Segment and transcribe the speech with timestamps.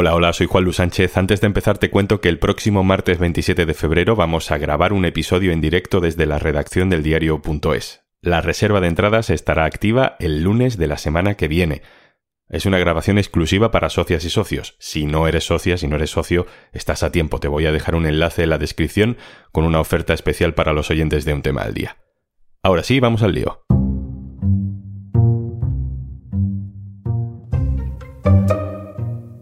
[0.00, 1.16] Hola, hola, soy Juan Luis Sánchez.
[1.16, 4.92] Antes de empezar te cuento que el próximo martes 27 de febrero vamos a grabar
[4.92, 8.04] un episodio en directo desde la redacción del diario.es.
[8.20, 11.82] La reserva de entradas estará activa el lunes de la semana que viene.
[12.48, 14.76] Es una grabación exclusiva para socias y socios.
[14.78, 17.40] Si no eres socia, si no eres socio, estás a tiempo.
[17.40, 19.16] Te voy a dejar un enlace en la descripción
[19.50, 21.96] con una oferta especial para los oyentes de un tema al día.
[22.62, 23.64] Ahora sí, vamos al lío.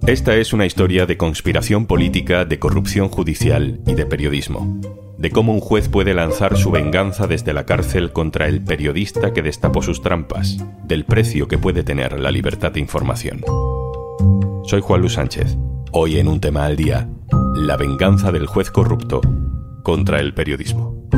[0.06, 4.80] Esta es una historia de conspiración política, de corrupción judicial y de periodismo.
[5.18, 9.42] De cómo un juez puede lanzar su venganza desde la cárcel contra el periodista que
[9.42, 13.42] destapó sus trampas, del precio que puede tener la libertad de información.
[14.64, 15.56] Soy Juan Luis Sánchez.
[15.90, 17.08] Hoy en un tema al día,
[17.56, 19.20] la venganza del juez corrupto
[19.82, 21.08] contra el periodismo.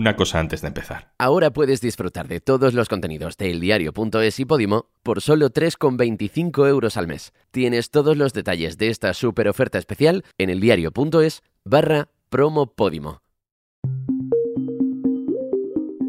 [0.00, 1.12] Una cosa antes de empezar.
[1.18, 6.96] Ahora puedes disfrutar de todos los contenidos de eldiario.es y Podimo por solo 3,25 euros
[6.96, 7.34] al mes.
[7.50, 13.20] Tienes todos los detalles de esta super oferta especial en eldiario.es barra promo Podimo.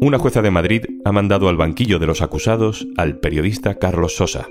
[0.00, 4.48] Una jueza de Madrid ha mandado al banquillo de los acusados al periodista Carlos Sosa.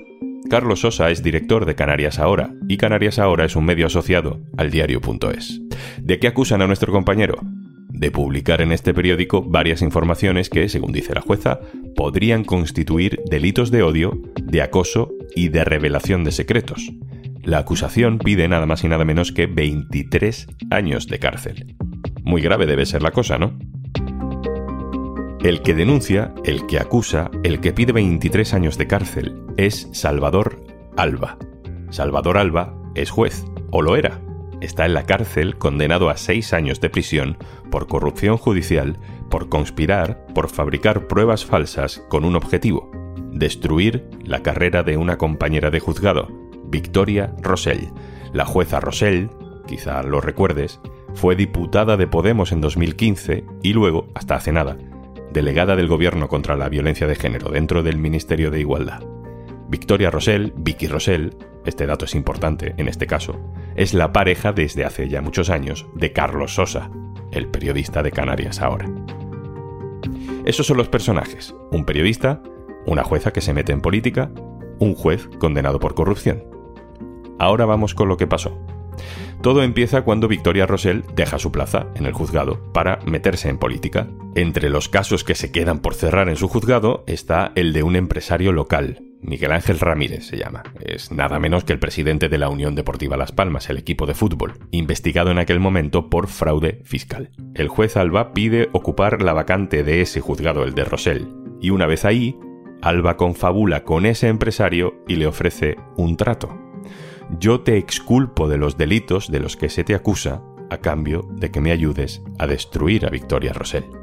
[0.52, 4.70] Carlos Sosa es director de Canarias Ahora y Canarias Ahora es un medio asociado al
[4.70, 5.62] diario.es.
[6.00, 7.40] ¿De qué acusan a nuestro compañero?
[7.94, 11.60] De publicar en este periódico varias informaciones que, según dice la jueza,
[11.96, 16.92] podrían constituir delitos de odio, de acoso y de revelación de secretos.
[17.44, 21.76] La acusación pide nada más y nada menos que 23 años de cárcel.
[22.24, 23.58] Muy grave debe ser la cosa, ¿no?
[25.44, 30.64] El que denuncia, el que acusa, el que pide 23 años de cárcel es Salvador
[30.98, 31.40] Alba.
[31.90, 34.22] Salvador Alba es juez, o lo era,
[34.62, 37.38] está en la cárcel condenado a seis años de prisión
[37.70, 38.98] por corrupción judicial,
[39.30, 42.92] por conspirar, por fabricar pruebas falsas con un objetivo,
[43.32, 46.30] destruir la carrera de una compañera de juzgado,
[46.66, 47.90] Victoria Rosell.
[48.34, 49.30] La jueza Rosell,
[49.68, 50.80] quizá lo recuerdes,
[51.14, 54.78] fue diputada de Podemos en 2015 y luego, hasta hace nada,
[55.34, 59.04] delegada del Gobierno contra la Violencia de Género dentro del Ministerio de Igualdad.
[59.68, 61.36] Victoria Rosell, Vicky Rosell,
[61.66, 63.40] este dato es importante en este caso,
[63.76, 66.90] es la pareja desde hace ya muchos años de Carlos Sosa,
[67.32, 68.90] el periodista de Canarias ahora.
[70.46, 72.42] Esos son los personajes, un periodista,
[72.86, 74.32] una jueza que se mete en política,
[74.80, 76.44] un juez condenado por corrupción.
[77.38, 78.60] Ahora vamos con lo que pasó.
[79.42, 84.08] Todo empieza cuando Victoria Rosell deja su plaza en el juzgado para meterse en política.
[84.36, 87.96] Entre los casos que se quedan por cerrar en su juzgado está el de un
[87.96, 90.64] empresario local, Miguel Ángel Ramírez se llama.
[90.84, 94.14] Es nada menos que el presidente de la Unión Deportiva Las Palmas, el equipo de
[94.14, 97.30] fútbol, investigado en aquel momento por fraude fiscal.
[97.54, 101.28] El juez Alba pide ocupar la vacante de ese juzgado, el de Rosell,
[101.62, 102.38] y una vez ahí,
[102.82, 106.58] Alba confabula con ese empresario y le ofrece un trato.
[107.40, 111.52] Yo te exculpo de los delitos de los que se te acusa a cambio de
[111.52, 114.01] que me ayudes a destruir a Victoria Rosell.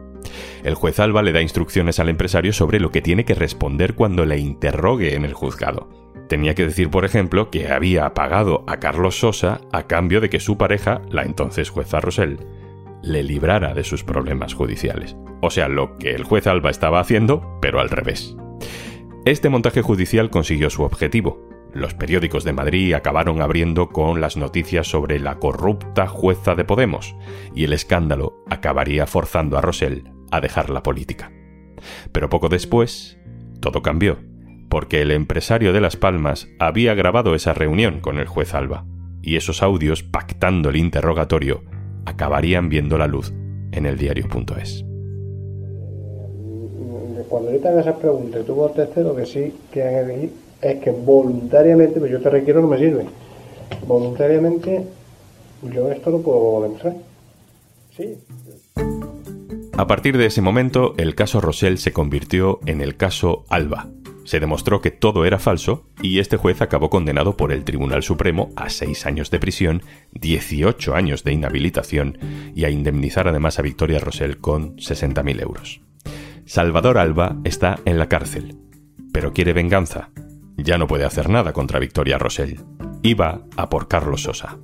[0.64, 4.24] El juez Alba le da instrucciones al empresario sobre lo que tiene que responder cuando
[4.24, 5.88] le interrogue en el juzgado.
[6.28, 10.40] Tenía que decir, por ejemplo, que había pagado a Carlos Sosa a cambio de que
[10.40, 12.38] su pareja, la entonces jueza Rosell,
[13.02, 15.16] le librara de sus problemas judiciales.
[15.40, 18.36] O sea, lo que el juez Alba estaba haciendo, pero al revés.
[19.24, 21.40] Este montaje judicial consiguió su objetivo.
[21.72, 27.14] Los periódicos de Madrid acabaron abriendo con las noticias sobre la corrupta jueza de Podemos,
[27.54, 31.30] y el escándalo acabaría forzando a Rosell a dejar la política.
[32.12, 33.18] Pero poco después,
[33.60, 34.18] todo cambió,
[34.68, 38.84] porque el empresario de Las Palmas había grabado esa reunión con el juez Alba,
[39.22, 41.64] y esos audios, pactando el interrogatorio,
[42.06, 43.32] acabarían viendo la luz
[43.72, 44.84] en el diario.es.
[47.28, 49.82] Cuando le hagan esas preguntas, tú contestes lo que sí que
[50.60, 53.04] es que voluntariamente, pues yo te requiero no me sirve.
[53.86, 54.84] Voluntariamente,
[55.62, 56.94] yo esto lo puedo demostrar.
[57.96, 58.16] Sí.
[59.76, 63.88] A partir de ese momento, el caso Rosell se convirtió en el caso Alba.
[64.24, 68.50] Se demostró que todo era falso y este juez acabó condenado por el Tribunal Supremo
[68.56, 69.82] a seis años de prisión,
[70.12, 72.18] 18 años de inhabilitación
[72.54, 75.80] y a indemnizar además a Victoria Rosell con 60.000 euros.
[76.44, 78.56] Salvador Alba está en la cárcel,
[79.12, 80.10] pero quiere venganza.
[80.58, 82.58] Ya no puede hacer nada contra Victoria Rosell.
[83.18, 84.58] Va a por Carlos Sosa.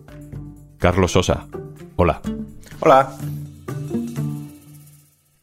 [0.76, 1.46] Carlos Sosa,
[1.96, 2.20] hola.
[2.80, 3.16] Hola.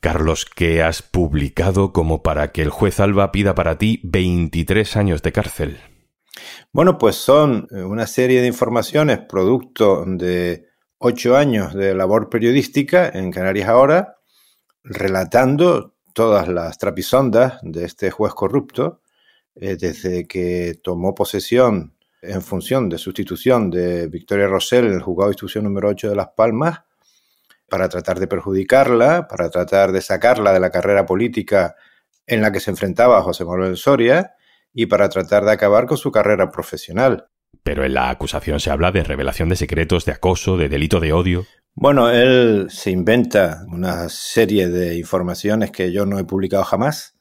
[0.02, 5.24] Carlos, ¿qué has publicado como para que el juez Alba pida para ti 23 años
[5.24, 5.80] de cárcel?
[6.74, 10.68] Bueno, pues son eh, una serie de informaciones producto de
[10.98, 14.18] ocho años de labor periodística en Canarias ahora,
[14.84, 19.02] relatando todas las trapisondas de este juez corrupto
[19.56, 25.30] eh, desde que tomó posesión en función de sustitución de Victoria Rosell en el juzgado
[25.30, 26.82] de instrucción número 8 de Las Palmas,
[27.70, 31.76] para tratar de perjudicarla, para tratar de sacarla de la carrera política
[32.28, 34.36] en la que se enfrentaba José Manuel Soria
[34.74, 37.28] y para tratar de acabar con su carrera profesional.
[37.64, 41.14] Pero en la acusación se habla de revelación de secretos, de acoso, de delito de
[41.14, 41.46] odio.
[41.74, 47.18] Bueno, él se inventa una serie de informaciones que yo no he publicado jamás,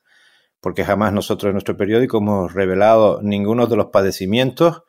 [0.61, 4.83] porque jamás nosotros en nuestro periódico hemos revelado ninguno de los padecimientos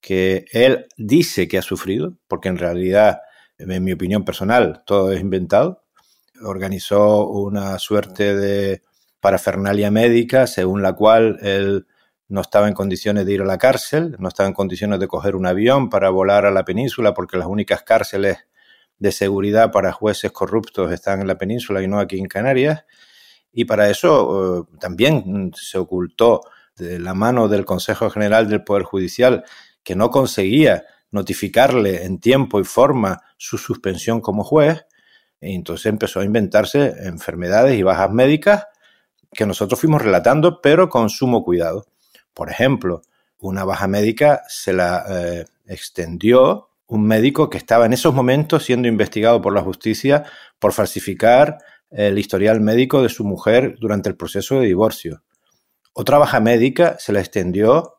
[0.00, 3.20] que él dice que ha sufrido, porque en realidad,
[3.58, 5.82] en mi opinión personal, todo es inventado.
[6.42, 8.82] Organizó una suerte de
[9.20, 11.86] parafernalia médica según la cual él
[12.28, 15.36] no estaba en condiciones de ir a la cárcel, no estaba en condiciones de coger
[15.36, 18.46] un avión para volar a la península, porque las únicas cárceles
[18.98, 22.84] de seguridad para jueces corruptos están en la península y no aquí en Canarias.
[23.54, 26.42] Y para eso eh, también se ocultó
[26.76, 29.44] de la mano del Consejo General del Poder Judicial,
[29.82, 34.84] que no conseguía notificarle en tiempo y forma su suspensión como juez,
[35.40, 38.66] entonces empezó a inventarse enfermedades y bajas médicas
[39.32, 41.86] que nosotros fuimos relatando, pero con sumo cuidado.
[42.32, 43.02] Por ejemplo,
[43.38, 48.88] una baja médica se la eh, extendió un médico que estaba en esos momentos siendo
[48.88, 50.24] investigado por la justicia
[50.58, 51.58] por falsificar
[51.94, 55.22] el historial médico de su mujer durante el proceso de divorcio.
[55.92, 57.94] Otra baja médica se la extendió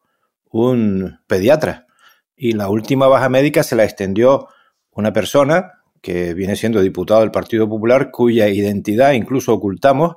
[0.52, 1.88] un pediatra
[2.36, 4.48] y la última baja médica se la extendió
[4.92, 10.16] una persona que viene siendo diputado del Partido Popular cuya identidad incluso ocultamos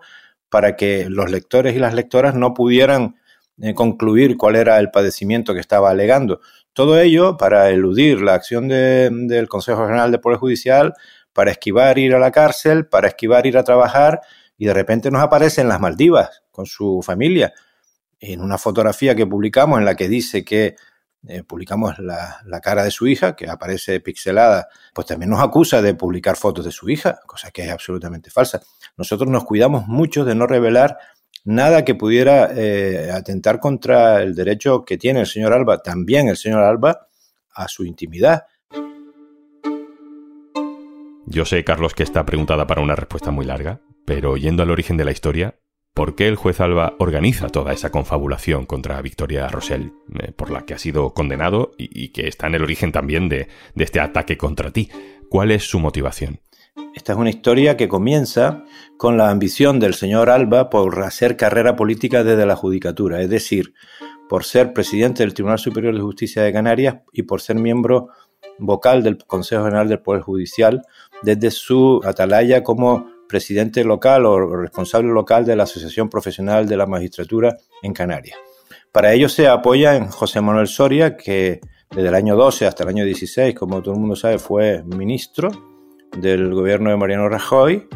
[0.49, 3.17] para que los lectores y las lectoras no pudieran
[3.61, 6.41] eh, concluir cuál era el padecimiento que estaba alegando.
[6.73, 10.95] Todo ello para eludir la acción del Consejo General de Poder Judicial,
[11.33, 14.21] para esquivar ir a la cárcel, para esquivar ir a trabajar
[14.57, 17.53] y de repente nos aparece en las Maldivas con su familia
[18.21, 20.77] en una fotografía que publicamos en la que dice que
[21.27, 25.95] eh, publicamos la, cara de su hija, que aparece pixelada, pues también nos acusa de
[25.95, 28.63] publicar fotos de su hija, cosa que es absolutamente falsa.
[28.97, 30.99] Nosotros nos cuidamos mucho de no revelar
[31.45, 36.37] nada que pudiera eh, atentar contra el derecho que tiene el señor Alba, también el
[36.37, 37.09] señor Alba,
[37.53, 38.45] a su intimidad.
[41.31, 44.97] Yo sé, Carlos, que está preguntada para una respuesta muy larga, pero yendo al origen
[44.97, 45.57] de la historia,
[45.93, 50.65] ¿por qué el juez Alba organiza toda esa confabulación contra Victoria Rosell, eh, por la
[50.65, 54.71] que ha sido condenado y, que está en el origen también de este ataque contra
[54.71, 54.89] ti?
[55.29, 56.41] ¿Cuál es su motivación?
[56.95, 58.65] Esta es una historia que comienza
[58.97, 63.75] con la ambición del señor Alba por hacer carrera política desde la judicatura, es decir,
[64.31, 68.09] por ser presidente del Tribunal Superior de Justicia de Canarias y por ser miembro
[68.59, 70.83] vocal del Consejo General del Poder Judicial
[71.23, 76.87] desde su atalaya como presidente local o responsable local de la Asociación Profesional de la
[76.87, 78.39] Magistratura en Canarias.
[78.93, 81.61] Para ello se apoya en José Manuel Soria, que
[81.91, 85.51] desde el año 12 hasta el año 16, como todo el mundo sabe, fue ministro
[86.17, 87.87] del gobierno de Mariano Rajoy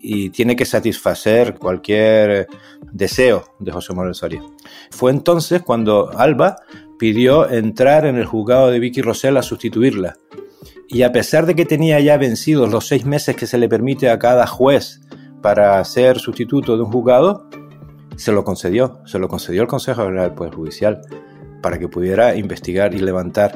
[0.00, 2.46] y tiene que satisfacer cualquier
[2.92, 4.42] deseo de José Manuel Soria.
[4.90, 6.56] Fue entonces cuando Alba
[6.98, 10.16] pidió entrar en el juzgado de Vicky Rosell a sustituirla.
[10.88, 14.10] Y a pesar de que tenía ya vencidos los seis meses que se le permite
[14.10, 15.00] a cada juez
[15.42, 17.48] para ser sustituto de un juzgado,
[18.16, 21.00] se lo concedió, se lo concedió el Consejo General del Poder Judicial
[21.62, 23.54] para que pudiera investigar y levantar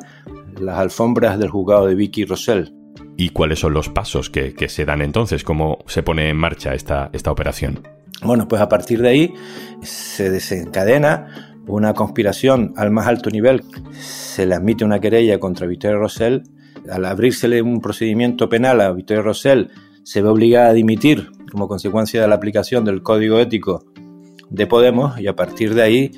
[0.60, 2.74] las alfombras del juzgado de Vicky Rosell.
[3.16, 5.44] ¿Y cuáles son los pasos que, se dan entonces?
[5.44, 7.80] ¿Cómo se pone en marcha esta, esta operación?
[8.22, 9.34] Bueno, pues a partir de ahí
[9.82, 13.62] se desencadena una conspiración al más alto nivel.
[13.92, 16.42] Se le admite una querella contra Victoria Rosell.
[16.90, 19.70] Al abrírsele un procedimiento penal a Victoria Rosell,
[20.02, 23.84] se ve obligada a dimitir como consecuencia de la aplicación del código ético
[24.50, 26.10] de Podemos y a partir de ahí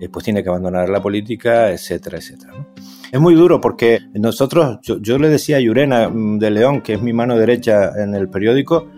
[0.00, 2.66] eh, pues tiene que abandonar la política, etcétera, etcétera.
[3.10, 7.02] Es muy duro porque nosotros, yo, le decía a Yurena mm, de León, que es
[7.02, 8.88] mi mano derecha en el periódico,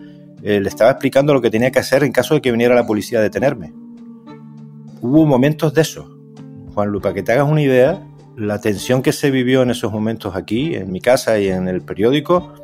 [0.43, 2.87] eh, le estaba explicando lo que tenía que hacer en caso de que viniera la
[2.87, 3.73] policía a detenerme.
[5.07, 6.19] Hubo momentos de eso.
[6.73, 8.09] Juan Lupa, que te hagas una idea,
[8.39, 11.83] la tensión que se vivió en esos momentos aquí, en mi casa y en el
[11.83, 12.55] periódico,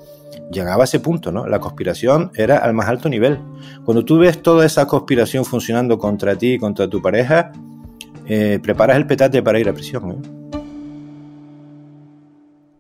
[0.51, 1.47] llegaba a ese punto, ¿no?
[1.47, 3.41] La conspiración era al más alto nivel.
[3.85, 7.53] Cuando tú ves toda esa conspiración funcionando contra ti y contra tu pareja,
[8.27, 10.11] eh, preparas el petate para ir a prisión.
[10.11, 10.59] ¿eh?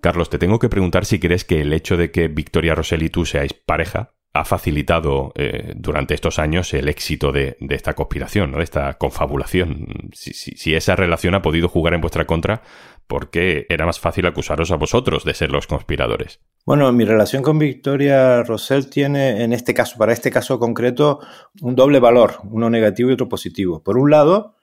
[0.01, 3.11] Carlos, te tengo que preguntar si crees que el hecho de que Victoria Rosell y
[3.11, 8.59] tú seáis pareja ha facilitado eh, durante estos años el éxito de, esta conspiración, ¿no?
[8.59, 10.11] de esta confabulación.
[10.13, 12.63] Si, esa relación ha podido jugar en vuestra contra,
[13.09, 16.39] porque era más fácil acusaros a vosotros de ser los conspiradores.
[16.65, 21.19] Bueno, mi relación con Victoria Rosell tiene, en este caso, para este caso concreto,
[21.61, 23.83] un doble valor, uno negativo y otro positivo.
[23.83, 24.55] Por un lado,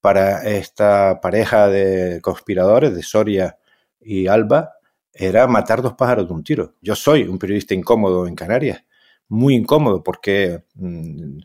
[0.00, 3.58] para esta pareja de conspiradores de Soria
[4.00, 4.74] y Alba
[5.12, 6.76] era matar dos pájaros de un tiro.
[6.80, 8.84] Yo soy un periodista incómodo en Canarias,
[9.28, 11.38] muy incómodo porque mm,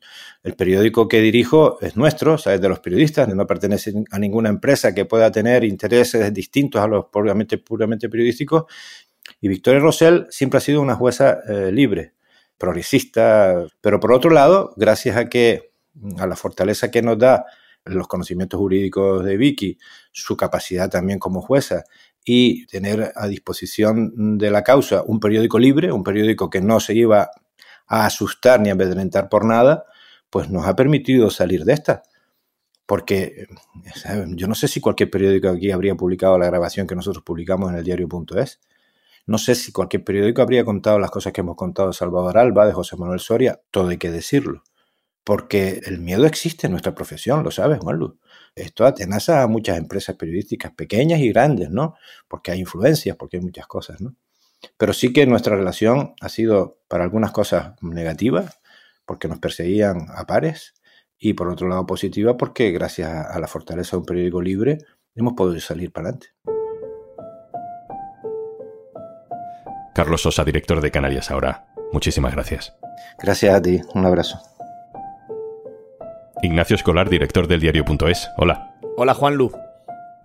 [0.43, 4.95] el periódico que dirijo es nuestro, es de los periodistas, no pertenece a ninguna empresa
[4.95, 8.63] que pueda tener intereses distintos a los puramente, puramente periodísticos.
[9.41, 12.13] Y Victoria Rosell siempre ha sido una jueza eh, libre,
[12.57, 15.73] progresista, pero por otro lado, gracias a que
[16.17, 17.45] a la fortaleza que nos da
[17.85, 19.77] los conocimientos jurídicos de Vicky,
[20.11, 21.83] su capacidad también como jueza
[22.25, 26.93] y tener a disposición de la causa un periódico libre, un periódico que no se
[26.93, 27.29] iba
[27.87, 29.85] a asustar ni a amedrentar por nada,
[30.29, 32.03] pues nos ha permitido salir de esta.
[32.85, 33.47] Porque
[34.29, 37.77] yo no sé si cualquier periódico aquí habría publicado la grabación que nosotros publicamos en
[37.77, 38.59] el diario.es.
[39.25, 42.65] No sé si cualquier periódico habría contado las cosas que hemos contado de Salvador Alba,
[42.65, 44.63] de José Manuel Soria, todo hay que decirlo.
[45.23, 48.19] Porque el miedo existe en nuestra profesión, lo sabes, Juanlu.
[48.55, 51.95] Esto atenaza a muchas empresas periodísticas, pequeñas y grandes, ¿no?
[52.27, 54.15] Porque hay influencias, porque hay muchas cosas, ¿no?
[54.77, 58.45] Pero sí que nuestra relación ha sido para algunas cosas negativa,
[59.05, 60.73] porque nos perseguían a pares,
[61.17, 64.79] y por otro lado positiva, porque gracias a la fortaleza de un periódico libre
[65.15, 66.27] hemos podido salir para adelante.
[69.93, 71.67] Carlos Sosa, director de Canarias Ahora.
[71.91, 72.75] Muchísimas gracias.
[73.19, 73.79] Gracias a ti.
[73.93, 74.39] Un abrazo.
[76.41, 78.29] Ignacio Escolar, director del diario.es.
[78.37, 78.75] Hola.
[78.97, 79.51] Hola, Juan Lu.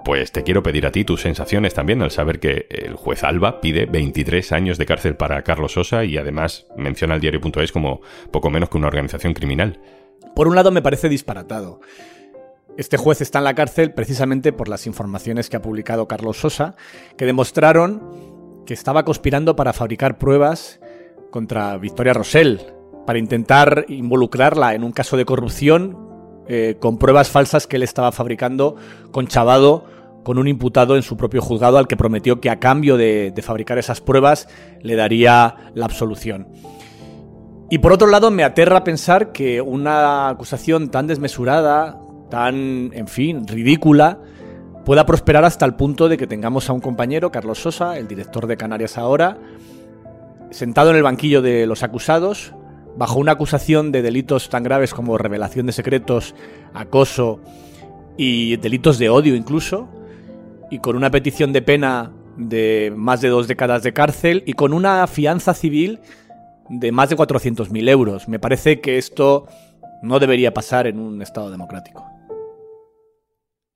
[0.04, 3.60] Pues te quiero pedir a ti tus sensaciones también al saber que el juez Alba
[3.60, 8.00] pide 23 años de cárcel para Carlos Sosa y además menciona al diario.es como
[8.30, 9.80] poco menos que una organización criminal.
[10.34, 11.80] Por un lado me parece disparatado.
[12.76, 16.76] Este juez está en la cárcel precisamente por las informaciones que ha publicado Carlos Sosa,
[17.16, 20.80] que demostraron que estaba conspirando para fabricar pruebas
[21.30, 22.60] contra Victoria Rosell,
[23.04, 26.07] para intentar involucrarla en un caso de corrupción
[26.48, 28.76] eh, con pruebas falsas que él estaba fabricando
[29.10, 29.84] con Chavado,
[30.24, 33.78] con un imputado en su propio juzgado al que prometió que a cambio de, fabricar
[33.78, 34.48] esas pruebas
[34.82, 36.48] le daría la absolución.
[37.70, 42.00] Y por otro lado, me aterra pensar que una acusación tan desmesurada,
[42.30, 44.18] tan, en fin, ridícula,
[44.86, 48.46] pueda prosperar hasta el punto de que tengamos a un compañero, Carlos Sosa, el director
[48.46, 49.36] de Canarias ahora,
[50.50, 52.54] sentado en el banquillo de los acusados,
[52.98, 56.34] bajo una acusación de delitos tan graves como revelación de secretos,
[56.74, 57.40] acoso
[58.16, 59.88] y delitos de odio incluso,
[60.68, 64.72] y con una petición de pena de más de dos décadas de cárcel y con
[64.72, 66.00] una fianza civil
[66.68, 68.28] de más de 400.000 euros.
[68.28, 69.46] Me parece que esto
[70.02, 72.04] no debería pasar en un Estado democrático.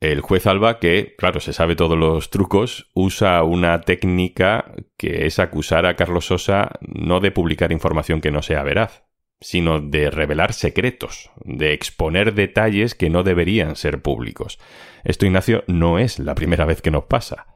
[0.01, 5.39] El juez Alba, que, claro, se sabe todos los trucos, usa una técnica que es
[5.39, 9.05] acusar a Carlos Sosa no de publicar información que no sea veraz,
[9.43, 14.59] sino de revelar secretos, de exponer detalles que no deberían ser públicos.
[15.05, 17.47] Esto, Ignacio, no es la primera vez que nos pasa.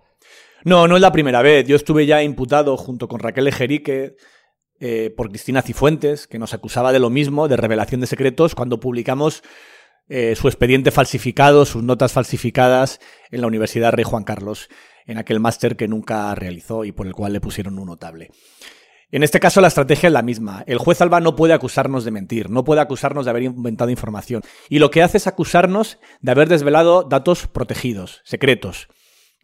[0.65, 1.67] No, no es la primera vez.
[1.67, 4.17] Yo estuve ya imputado junto con Raquel Ejerique
[4.81, 8.81] eh, por Cristina Cifuentes, que nos acusaba de lo mismo, de revelación de secretos, cuando
[8.81, 9.43] publicamos
[10.09, 13.01] eh, su expediente falsificado, sus notas falsificadas
[13.31, 14.69] en la Universidad Rey Juan Carlos,
[15.07, 18.31] en aquel máster que nunca realizó y por el cual le pusieron un notable.
[19.13, 20.65] En este caso la estrategia es la misma.
[20.67, 24.43] El juez Alba no puede acusarnos de mentir, no puede acusarnos de haber inventado información.
[24.69, 28.89] Y lo que hace es acusarnos de haber desvelado datos protegidos, secretos.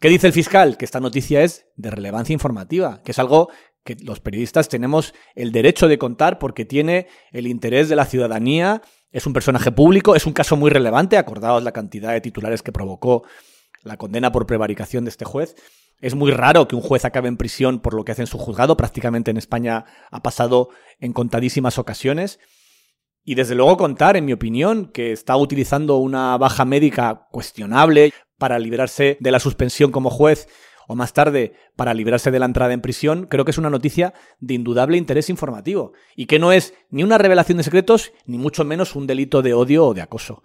[0.01, 0.75] ¿Qué dice el fiscal?
[0.75, 3.49] Que esta noticia es de relevancia informativa, que es algo
[3.85, 8.81] que los periodistas tenemos el derecho de contar porque tiene el interés de la ciudadanía,
[9.11, 12.71] es un personaje público, es un caso muy relevante, acordaos la cantidad de titulares que
[12.71, 13.23] provocó
[13.83, 15.55] la condena por prevaricación de este juez.
[15.99, 18.37] Es muy raro que un juez acabe en prisión por lo que hace en su
[18.37, 18.75] juzgado.
[18.75, 20.69] Prácticamente en España ha pasado
[20.99, 22.39] en contadísimas ocasiones.
[23.23, 28.59] Y desde luego contar, en mi opinión, que está utilizando una baja médica cuestionable para
[28.59, 30.49] librarse de la suspensión como juez
[30.87, 34.13] o más tarde para librarse de la entrada en prisión, creo que es una noticia
[34.39, 38.65] de indudable interés informativo y que no es ni una revelación de secretos ni mucho
[38.65, 40.43] menos un delito de odio o de acoso.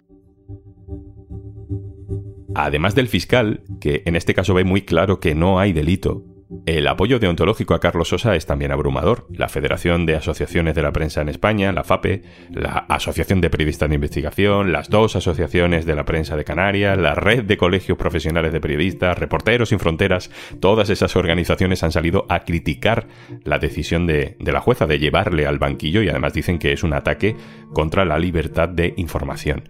[2.60, 6.24] Además del fiscal, que en este caso ve muy claro que no hay delito,
[6.64, 9.26] el apoyo deontológico a Carlos Sosa es también abrumador.
[9.30, 13.90] La Federación de Asociaciones de la Prensa en España, la FAPE, la Asociación de Periodistas
[13.90, 18.52] de Investigación, las dos asociaciones de la prensa de Canarias, la Red de Colegios Profesionales
[18.52, 23.08] de Periodistas, Reporteros sin Fronteras, todas esas organizaciones han salido a criticar
[23.44, 26.94] la decisión de, la jueza de llevarle al banquillo y además dicen que es un
[26.94, 27.36] ataque
[27.74, 29.64] contra la libertad de información.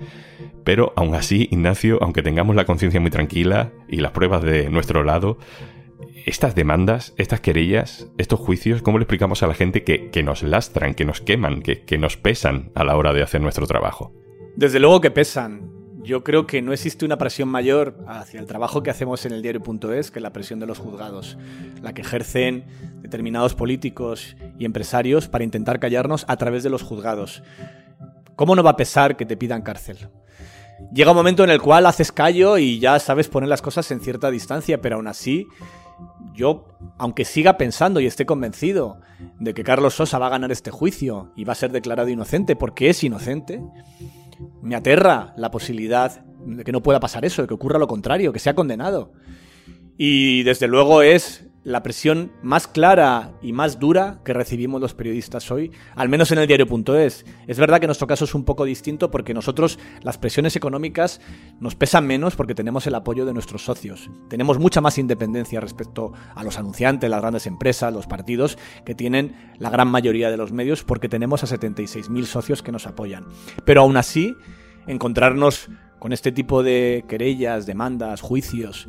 [0.62, 5.02] Pero aún así, Ignacio, aunque tengamos la conciencia muy tranquila y las pruebas de nuestro
[5.02, 5.38] lado,
[6.26, 10.94] estas demandas, estas querellas, estos juicios, ¿cómo le explicamos a la gente que, nos lastran,
[10.94, 14.12] que nos queman, que, que nos pesan a la hora de hacer nuestro trabajo?
[14.56, 15.70] Desde luego que pesan.
[16.02, 19.42] yo creo que no existe una presión mayor hacia el trabajo que hacemos en el
[19.42, 21.36] diario.es que la presión de los juzgados,
[21.82, 22.64] la que ejercen
[23.02, 27.42] determinados políticos y empresarios para intentar callarnos a través de los juzgados.
[28.36, 30.08] ¿Cómo no va a pesar que te pidan cárcel?
[30.92, 34.00] Llega un momento en el cual haces callo y ya sabes poner las cosas en
[34.00, 35.46] cierta distancia, pero aún así,
[36.34, 39.00] yo, aunque siga pensando y esté convencido
[39.38, 42.56] de que Carlos Sosa va a ganar este juicio y va a ser declarado inocente
[42.56, 43.60] porque es inocente,
[44.62, 48.32] me aterra la posibilidad de que no pueda pasar eso, de que ocurra lo contrario,
[48.32, 49.12] que sea condenado.
[49.96, 55.50] Y desde luego es la presión más clara y más dura que recibimos los periodistas
[55.50, 57.26] hoy, al menos en el diario.es.
[57.46, 61.20] Es verdad que nuestro caso es un poco distinto porque nosotros las presiones económicas
[61.60, 64.10] nos pesan menos porque tenemos el apoyo de nuestros socios.
[64.28, 69.54] Tenemos mucha más independencia respecto a los anunciantes, las grandes empresas, los partidos, que tienen
[69.58, 73.26] la gran mayoría de los medios porque tenemos a 76.000 socios que nos apoyan.
[73.64, 74.36] Pero aún así,
[74.86, 78.86] encontrarnos con este tipo de querellas, demandas, juicios,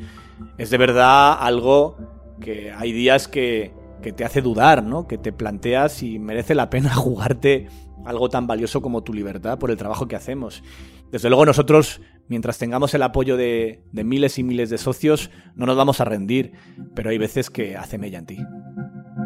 [0.58, 1.98] es de verdad algo
[2.40, 3.74] que hay días que,
[4.16, 5.08] te hace dudar, ¿no?
[5.08, 7.68] Que te planteas si merece la pena jugarte
[8.06, 10.64] algo tan valioso como tu libertad por el trabajo que hacemos.
[11.12, 15.66] Desde luego nosotros, mientras tengamos el apoyo de, de miles y miles de socios, no
[15.66, 16.54] nos vamos a rendir,
[16.96, 18.38] pero hay veces que hace mella en ti.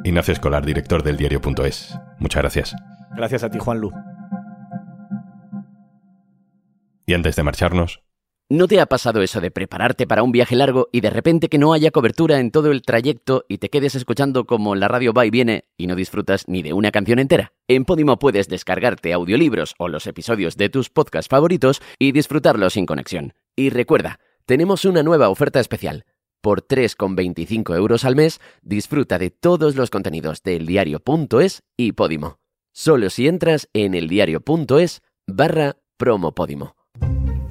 [0.04, 1.98] Ignacio Escolar, director del diario.es.
[2.20, 2.76] Muchas gracias.
[3.16, 3.92] Gracias a ti, Juan Lu.
[7.06, 8.02] Y antes de marcharnos,
[8.54, 11.58] ¿No te ha pasado eso de prepararte para un viaje largo y de repente que
[11.58, 15.26] no haya cobertura en todo el trayecto y te quedes escuchando como la radio va
[15.26, 17.54] y viene y no disfrutas ni de una canción entera?
[17.68, 22.86] En Podimo puedes descargarte audiolibros o los episodios de tus podcasts favoritos y disfrutarlos sin
[22.86, 23.34] conexión.
[23.56, 26.06] Y recuerda, tenemos una nueva oferta especial.
[26.40, 32.38] Por 3,25 euros al mes, disfruta de todos los contenidos de eldiario.es y Podimo.
[32.72, 36.83] Solo si entras en eldiario.es barra promo Podimo.